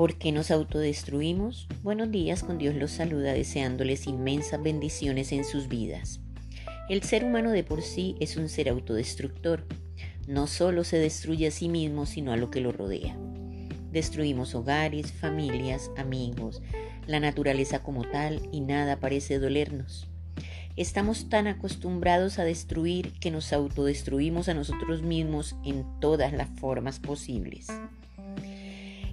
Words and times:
¿Por 0.00 0.14
qué 0.14 0.32
nos 0.32 0.50
autodestruimos? 0.50 1.68
Buenos 1.82 2.10
días, 2.10 2.42
con 2.42 2.56
Dios 2.56 2.74
los 2.74 2.90
saluda 2.90 3.34
deseándoles 3.34 4.06
inmensas 4.06 4.62
bendiciones 4.62 5.30
en 5.30 5.44
sus 5.44 5.68
vidas. 5.68 6.20
El 6.88 7.02
ser 7.02 7.22
humano 7.22 7.50
de 7.50 7.64
por 7.64 7.82
sí 7.82 8.16
es 8.18 8.38
un 8.38 8.48
ser 8.48 8.70
autodestructor. 8.70 9.66
No 10.26 10.46
solo 10.46 10.84
se 10.84 10.96
destruye 10.96 11.48
a 11.48 11.50
sí 11.50 11.68
mismo, 11.68 12.06
sino 12.06 12.32
a 12.32 12.38
lo 12.38 12.50
que 12.50 12.62
lo 12.62 12.72
rodea. 12.72 13.14
Destruimos 13.92 14.54
hogares, 14.54 15.12
familias, 15.12 15.90
amigos, 15.98 16.62
la 17.06 17.20
naturaleza 17.20 17.82
como 17.82 18.04
tal 18.08 18.40
y 18.52 18.62
nada 18.62 19.00
parece 19.00 19.38
dolernos. 19.38 20.08
Estamos 20.76 21.28
tan 21.28 21.46
acostumbrados 21.46 22.38
a 22.38 22.44
destruir 22.44 23.12
que 23.20 23.30
nos 23.30 23.52
autodestruimos 23.52 24.48
a 24.48 24.54
nosotros 24.54 25.02
mismos 25.02 25.56
en 25.62 25.84
todas 26.00 26.32
las 26.32 26.48
formas 26.58 27.00
posibles 27.00 27.68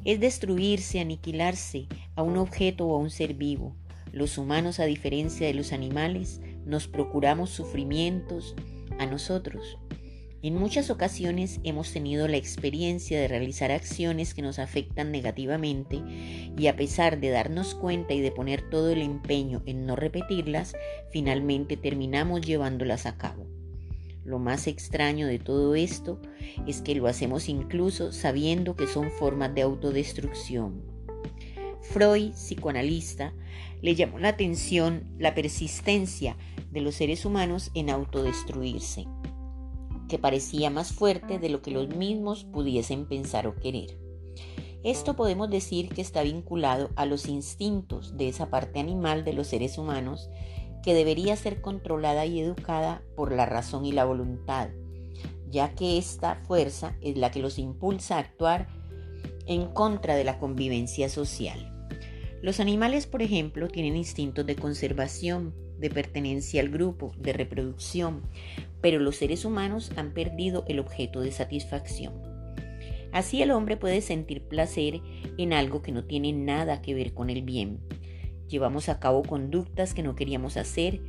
es 0.08 0.22
destruirse, 0.22 1.02
aniquilarse 1.02 1.88
a 2.16 2.24
un 2.24 2.38
objeto 2.38 2.88
o 2.88 2.96
a 2.96 2.98
un 2.98 3.10
ser 3.10 3.34
vivo. 3.34 3.76
Los 4.14 4.38
humanos, 4.38 4.80
a 4.80 4.86
diferencia 4.86 5.46
de 5.46 5.54
los 5.54 5.74
animales, 5.74 6.40
nos 6.66 6.88
procuramos 6.88 7.50
sufrimientos 7.50 8.56
a 9.00 9.06
nosotros. 9.06 9.78
En 10.42 10.56
muchas 10.56 10.90
ocasiones 10.90 11.60
hemos 11.66 11.92
tenido 11.92 12.30
la 12.30 12.38
experiencia 12.38 13.20
de 13.20 13.28
realizar 13.28 13.70
acciones 13.70 14.34
que 14.34 14.42
nos 14.42 14.60
afectan 14.60 15.12
negativamente 15.12 16.02
y 16.58 16.68
a 16.68 16.78
pesar 16.78 17.20
de 17.20 17.30
darnos 17.30 17.76
cuenta 17.76 18.14
y 18.14 18.22
de 18.22 18.32
poner 18.32 18.70
todo 18.70 18.92
el 18.92 19.02
empeño 19.02 19.62
en 19.66 19.86
no 19.86 19.98
repetirlas, 19.98 20.74
finalmente 21.12 21.76
terminamos 21.76 22.40
llevándolas 22.40 23.06
a 23.08 23.18
cabo. 23.18 23.46
Lo 24.28 24.40
más 24.40 24.68
extraño 24.68 25.26
de 25.26 25.40
todo 25.40 25.74
esto 25.76 26.20
es 26.68 26.82
que 26.82 26.96
lo 26.96 27.08
hacemos 27.08 27.48
incluso 27.48 28.12
sabiendo 28.12 28.76
que 28.76 28.86
son 28.86 29.10
formas 29.10 29.56
de 29.56 29.62
autodestrucción. 29.62 30.84
Freud, 31.80 32.34
psicoanalista, 32.34 33.34
le 33.82 33.96
llamó 33.96 34.20
la 34.20 34.28
atención 34.28 35.06
la 35.18 35.34
persistencia 35.34 36.36
de 36.72 36.82
los 36.82 36.96
seres 36.96 37.24
humanos 37.24 37.72
en 37.74 37.90
autodestruirse, 37.90 39.06
que 40.10 40.20
parecía 40.20 40.70
más 40.70 40.92
fuerte 40.92 41.40
de 41.40 41.48
lo 41.48 41.62
que 41.62 41.72
los 41.72 41.88
mismos 41.96 42.44
pudiesen 42.44 43.06
pensar 43.06 43.48
o 43.48 43.56
querer. 43.56 43.98
Esto 44.84 45.16
podemos 45.16 45.50
decir 45.50 45.88
que 45.88 46.02
está 46.02 46.22
vinculado 46.24 46.90
a 46.98 47.06
los 47.06 47.30
instintos 47.30 48.18
de 48.18 48.28
esa 48.28 48.50
parte 48.50 48.82
animal 48.82 49.24
de 49.24 49.32
los 49.32 49.48
seres 49.48 49.78
humanos 49.78 50.30
que 50.88 50.94
debería 50.94 51.36
ser 51.36 51.60
controlada 51.60 52.26
y 52.26 52.40
educada 52.40 53.02
por 53.18 53.34
la 53.34 53.46
razón 53.46 53.84
y 53.84 53.92
la 53.92 54.06
voluntad, 54.06 54.70
ya 55.52 55.76
que 55.76 55.98
esta 55.98 56.36
fuerza 56.48 56.96
es 57.02 57.18
la 57.18 57.30
que 57.30 57.42
los 57.42 57.60
impulsa 57.60 58.16
a 58.16 58.20
actuar 58.20 58.70
en 59.48 59.66
contra 59.66 60.16
de 60.16 60.24
la 60.24 60.40
convivencia 60.40 61.10
social. 61.10 61.90
Los 62.42 62.62
animales, 62.62 63.06
por 63.06 63.22
ejemplo, 63.22 63.68
tienen 63.68 63.98
instintos 63.98 64.46
de 64.46 64.56
conservación, 64.56 65.54
de 65.78 65.90
pertenencia 65.90 66.62
al 66.62 66.70
grupo, 66.70 67.12
de 67.18 67.34
reproducción, 67.34 68.22
pero 68.80 68.98
los 68.98 69.18
seres 69.18 69.44
humanos 69.44 69.92
han 69.98 70.14
perdido 70.14 70.64
el 70.70 70.80
objeto 70.80 71.20
de 71.20 71.34
satisfacción. 71.34 72.14
Así 73.12 73.42
el 73.42 73.52
hombre 73.52 73.76
puede 73.76 74.00
sentir 74.00 74.44
placer 74.44 75.02
en 75.38 75.52
algo 75.52 75.82
que 75.82 75.92
no 75.92 76.06
tiene 76.06 76.32
nada 76.32 76.82
que 76.82 76.94
ver 76.94 77.14
con 77.14 77.30
el 77.30 77.42
bien, 77.42 77.82
Llevamos 78.48 78.90
a 78.90 79.00
cabo 79.00 79.24
conductas 79.24 79.94
que 79.94 80.04
no 80.04 80.16
queríamos 80.16 80.58
hacer, 80.58 81.02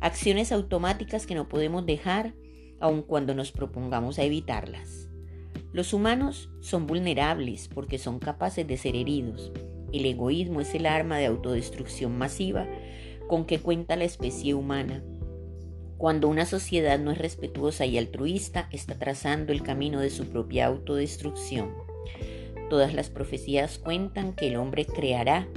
acciones 0.00 0.52
automáticas 0.52 1.26
que 1.26 1.34
no 1.34 1.48
podemos 1.48 1.84
dejar 1.86 2.34
aun 2.80 3.02
cuando 3.02 3.34
nos 3.34 3.50
propongamos 3.50 4.18
a 4.18 4.22
evitarlas. 4.22 5.08
Los 5.72 5.92
humanos 5.92 6.50
son 6.60 6.86
vulnerables 6.86 7.68
porque 7.68 7.98
son 7.98 8.18
capaces 8.18 8.66
de 8.66 8.76
ser 8.76 8.96
heridos. 8.96 9.52
El 9.92 10.06
egoísmo 10.06 10.60
es 10.60 10.74
el 10.74 10.86
arma 10.86 11.18
de 11.18 11.26
autodestrucción 11.26 12.16
masiva 12.16 12.66
con 13.26 13.44
que 13.44 13.58
cuenta 13.58 13.96
la 13.96 14.04
especie 14.04 14.54
humana. 14.54 15.02
Cuando 15.98 16.28
una 16.28 16.46
sociedad 16.46 16.98
no 16.98 17.10
es 17.10 17.18
respetuosa 17.18 17.84
y 17.84 17.98
altruista, 17.98 18.68
está 18.72 18.98
trazando 18.98 19.52
el 19.52 19.62
camino 19.62 20.00
de 20.00 20.10
su 20.10 20.26
propia 20.28 20.66
autodestrucción. 20.66 21.74
Todas 22.70 22.94
las 22.94 23.10
profecías 23.10 23.78
cuentan 23.78 24.34
que 24.34 24.48
el 24.48 24.56
hombre 24.56 24.86
creará 24.86 25.48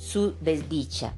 su 0.00 0.32
desdicha. 0.40 1.14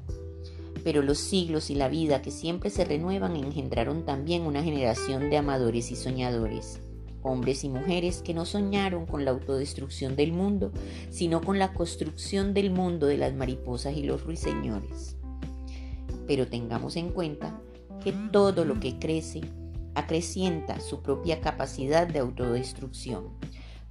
Pero 0.83 1.03
los 1.03 1.19
siglos 1.19 1.71
y 1.71 1.77
la 1.77 1.89
vida 1.89 2.21
que 2.21 2.33
siempre 2.33 2.69
se 2.69 2.85
renuevan 2.85 3.37
engendraron 3.37 4.05
también 4.05 4.43
una 4.43 4.65
generación 4.65 5.31
de 5.31 5.37
amadores 5.37 5.93
y 5.93 5.97
soñadores, 5.97 6.81
hombres 7.23 7.63
y 7.63 7.69
mujeres 7.69 8.23
que 8.23 8.35
no 8.35 8.45
soñaron 8.45 9.07
con 9.07 9.25
la 9.25 9.31
autodestrucción 9.31 10.17
del 10.17 10.33
mundo, 10.33 10.73
sino 11.11 11.41
con 11.41 11.61
la 11.61 11.73
construcción 11.73 12.55
del 12.55 12.73
mundo 12.73 13.07
de 13.07 13.19
las 13.19 13.33
mariposas 13.35 13.97
y 13.97 14.03
los 14.03 14.25
ruiseñores. 14.25 15.17
Pero 16.27 16.49
tengamos 16.49 16.97
en 16.97 17.11
cuenta 17.11 17.61
que 18.03 18.13
todo 18.33 18.65
lo 18.65 18.81
que 18.81 18.99
crece 18.99 19.43
acrecienta 19.95 20.81
su 20.81 21.03
propia 21.03 21.41
capacidad 21.41 22.09
de 22.09 22.19
autodestrucción. 22.19 23.29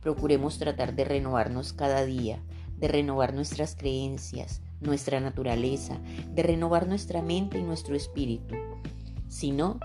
Procuremos 0.02 0.58
tratar 0.58 0.96
de 0.96 1.06
renovarnos 1.06 1.72
cada 1.72 2.04
día, 2.04 2.44
de 2.78 2.90
renovar 2.90 3.34
nuestras 3.34 3.76
creencias, 3.76 4.62
nuestra 4.82 5.20
naturaleza, 5.20 6.00
de 6.34 6.44
renovar 6.44 6.88
nuestra 6.88 7.22
mente 7.22 7.60
y 7.60 7.64
nuestro 7.64 7.96
espíritu. 7.96 8.56
Si 9.30 9.52
no, 9.52 9.80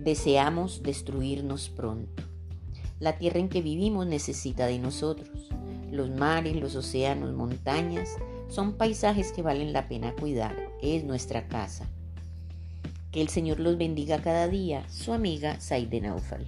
deseamos 0.00 0.82
destruirnos 0.82 1.68
pronto. 1.68 2.22
La 3.00 3.18
tierra 3.18 3.40
en 3.40 3.48
que 3.48 3.60
vivimos 3.60 4.06
necesita 4.06 4.66
de 4.66 4.78
nosotros. 4.78 5.50
Los 5.90 6.10
mares, 6.10 6.56
los 6.56 6.74
océanos, 6.76 7.34
montañas 7.34 8.10
son 8.48 8.74
paisajes 8.74 9.32
que 9.32 9.42
valen 9.42 9.72
la 9.72 9.88
pena 9.88 10.14
cuidar. 10.14 10.56
Es 10.80 11.04
nuestra 11.04 11.48
casa. 11.48 11.86
Que 13.10 13.20
el 13.20 13.28
Señor 13.28 13.60
los 13.60 13.76
bendiga 13.76 14.22
cada 14.22 14.48
día. 14.48 14.88
Su 14.88 15.12
amiga 15.12 15.60
Saide 15.60 16.00
Naufal. 16.00 16.46